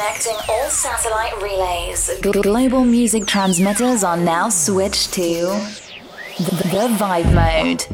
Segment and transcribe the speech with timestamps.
[0.00, 2.10] Connecting all satellite relays.
[2.22, 5.20] Global music transmitters are now switched to
[6.38, 7.84] the, the Vibe Mode.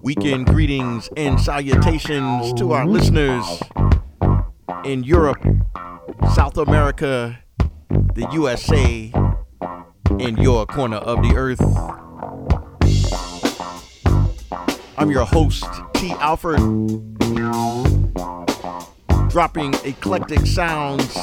[0.00, 3.60] Weekend greetings and salutations to our listeners
[4.84, 5.44] in Europe,
[6.36, 7.36] South America,
[7.90, 9.12] the USA,
[10.20, 12.07] and your corner of the earth.
[14.98, 16.10] I'm your host, T.
[16.18, 16.58] Alfred,
[19.30, 21.16] dropping eclectic sounds,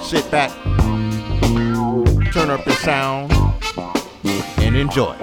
[0.02, 0.52] Sit back,
[2.32, 3.32] turn up the sound,
[4.58, 5.16] and enjoy.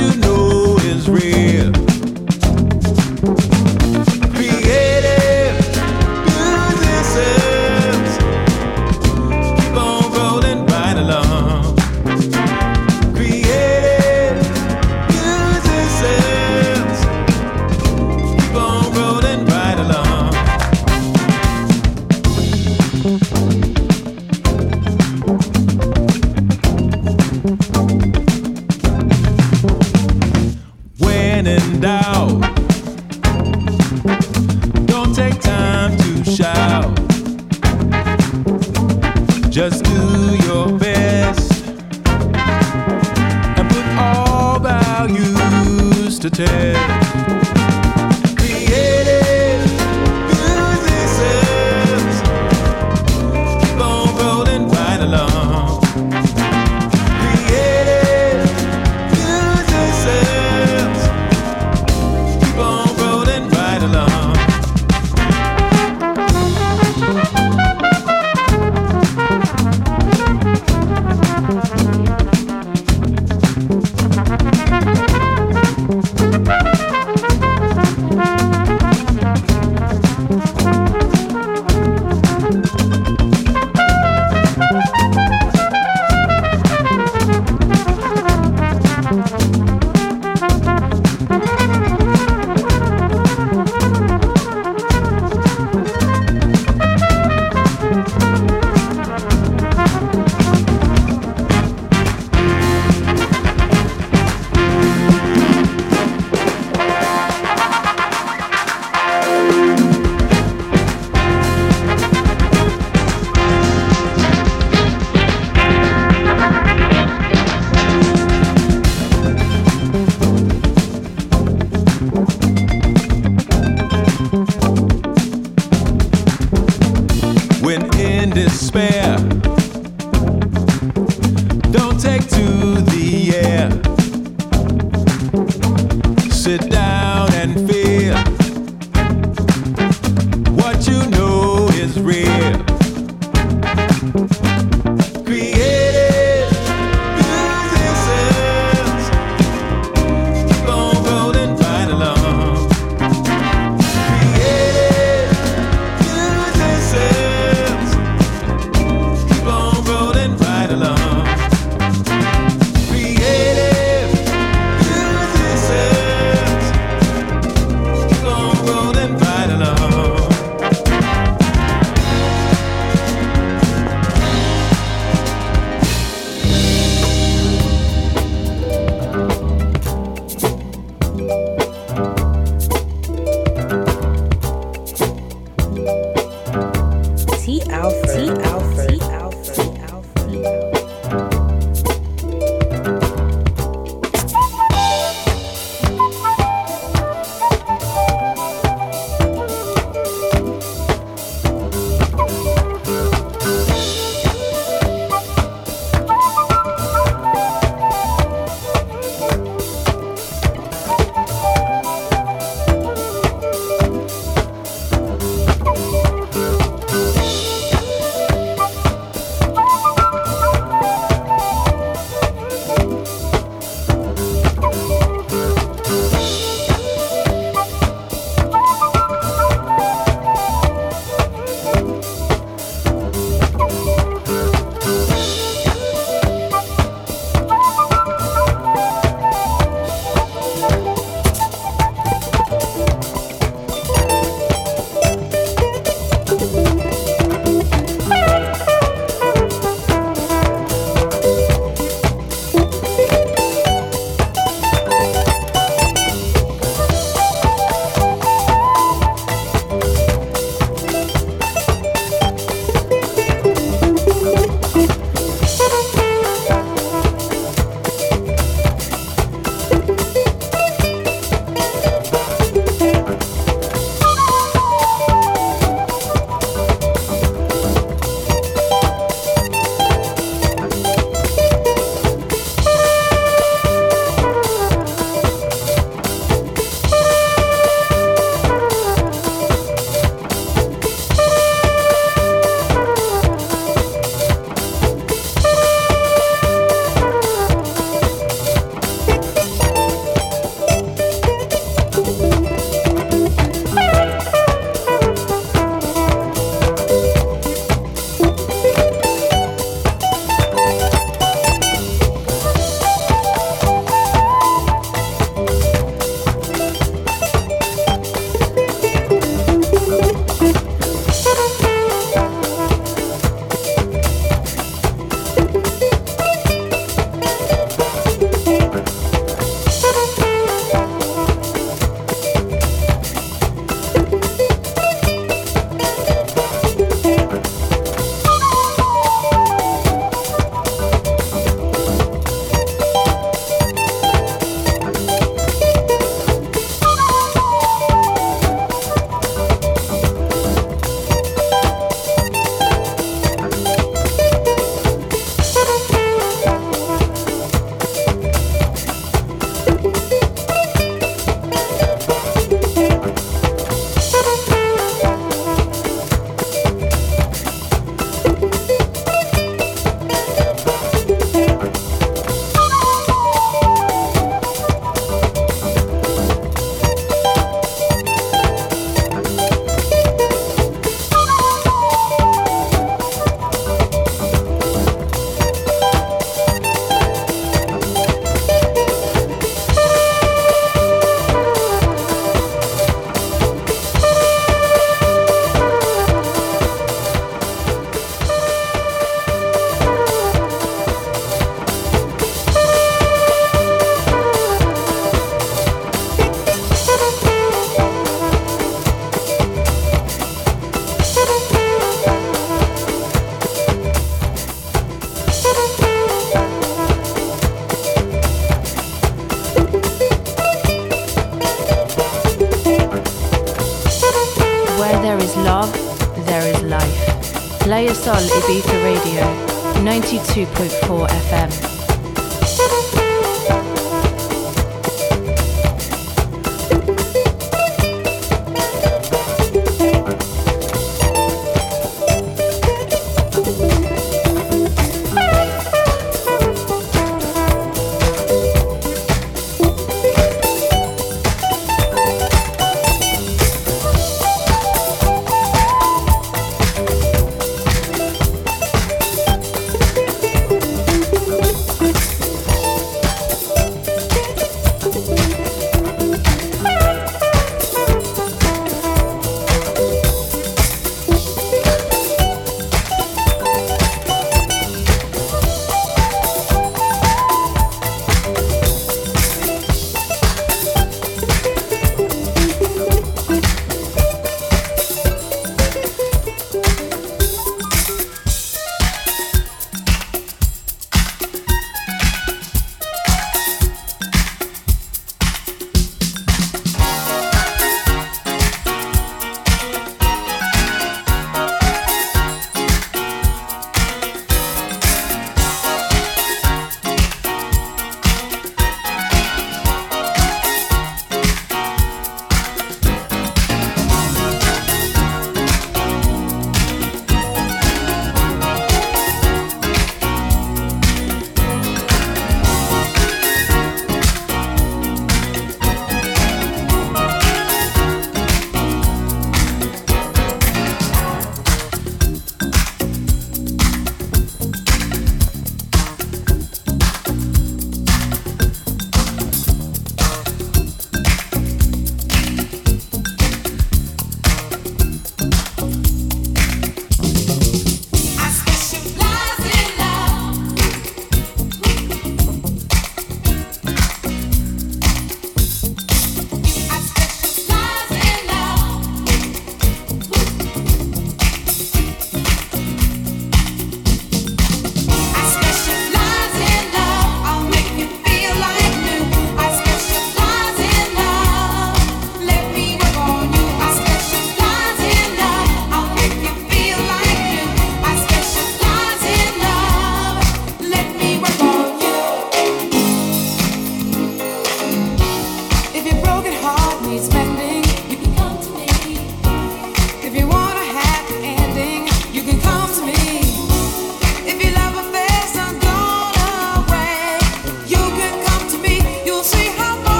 [0.00, 0.39] you know.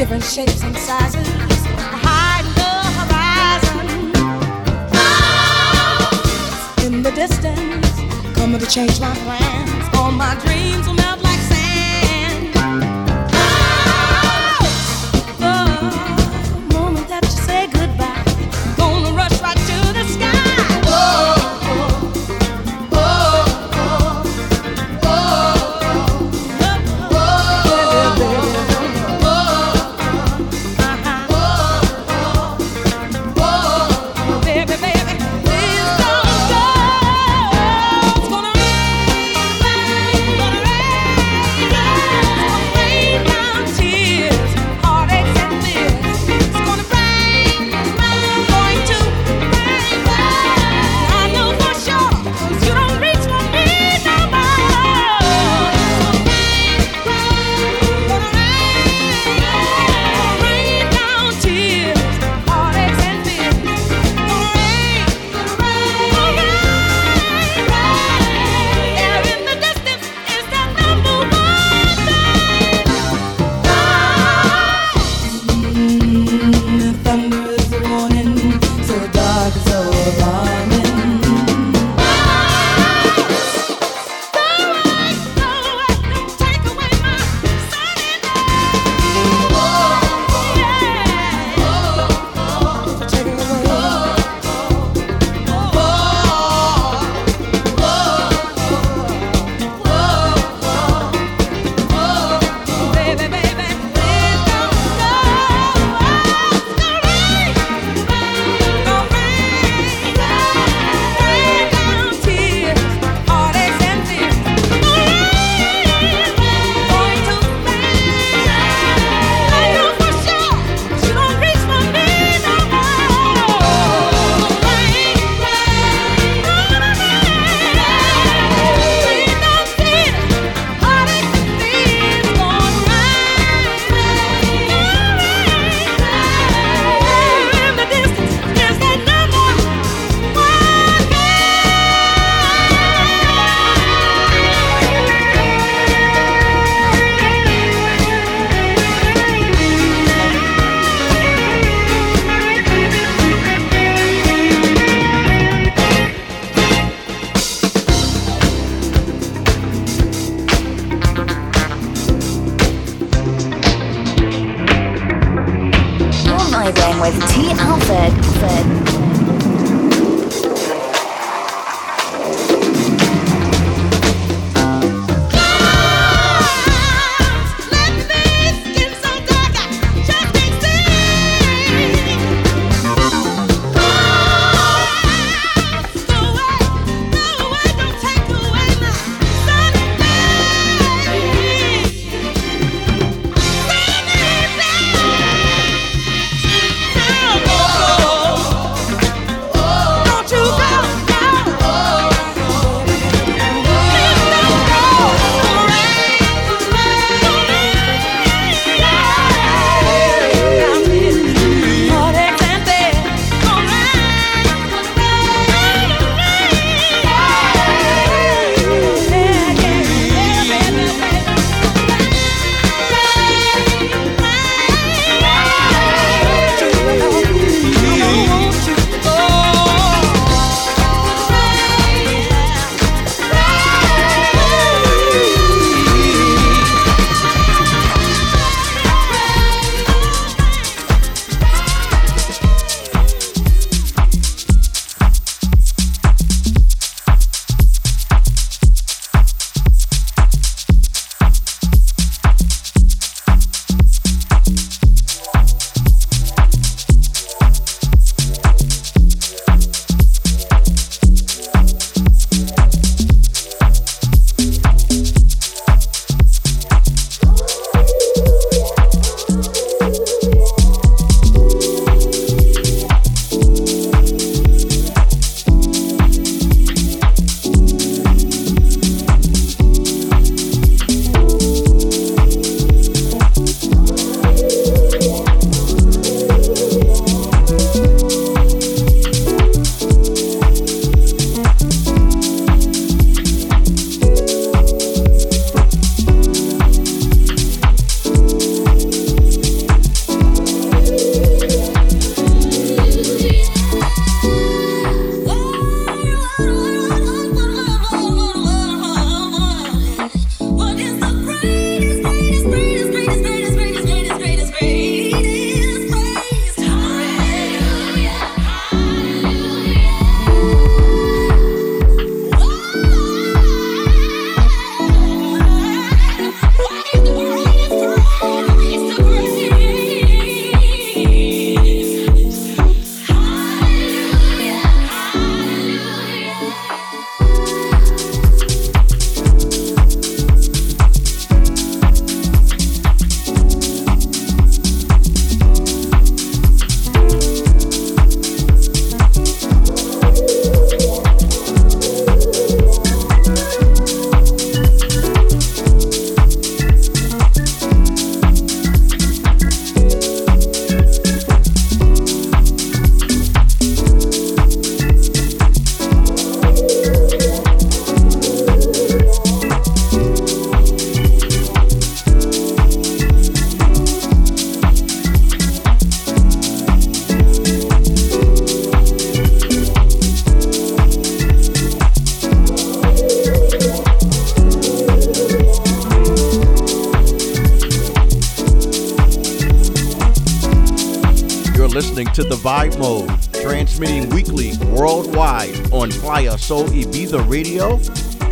[0.00, 1.28] different shapes and sizes.
[1.76, 4.12] Hiding the horizon.
[6.08, 8.00] Clouds in the distance,
[8.34, 9.94] coming to change my plans.
[9.94, 10.99] All my dreams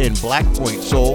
[0.08, 0.80] in Black Point.
[0.82, 1.07] So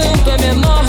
[0.00, 0.79] santo é menor.